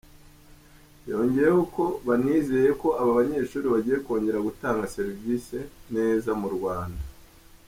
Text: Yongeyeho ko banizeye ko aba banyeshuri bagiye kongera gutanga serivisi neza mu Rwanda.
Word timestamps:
Yongeyeho 1.09 1.61
ko 1.75 1.83
banizeye 2.07 2.69
ko 2.81 2.87
aba 3.01 3.11
banyeshuri 3.19 3.65
bagiye 3.73 3.97
kongera 4.05 4.45
gutanga 4.47 4.91
serivisi 4.95 5.57
neza 5.95 6.29
mu 6.41 6.49
Rwanda. 6.55 7.03